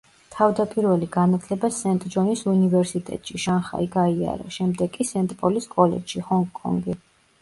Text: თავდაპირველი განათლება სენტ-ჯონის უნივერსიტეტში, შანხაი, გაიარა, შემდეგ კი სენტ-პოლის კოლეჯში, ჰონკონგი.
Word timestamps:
თავდაპირველი 0.35 1.09
განათლება 1.15 1.69
სენტ-ჯონის 1.75 2.41
უნივერსიტეტში, 2.53 3.43
შანხაი, 3.45 3.91
გაიარა, 3.99 4.49
შემდეგ 4.57 4.97
კი 4.99 5.09
სენტ-პოლის 5.11 5.71
კოლეჯში, 5.77 6.25
ჰონკონგი. 6.33 6.99